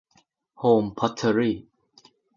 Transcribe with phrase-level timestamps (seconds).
[0.59, 1.55] โฮม พอตเทอรี่